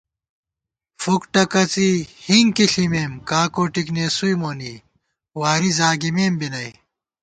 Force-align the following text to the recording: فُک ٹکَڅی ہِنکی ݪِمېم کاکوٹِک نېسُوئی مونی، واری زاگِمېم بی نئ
فُک 1.01 1.21
ٹکَڅی 1.33 1.89
ہِنکی 2.25 2.65
ݪِمېم 2.73 3.11
کاکوٹِک 3.29 3.87
نېسُوئی 3.95 4.35
مونی، 4.41 4.73
واری 5.39 5.71
زاگِمېم 5.77 6.33
بی 6.39 6.47
نئ 6.53 6.69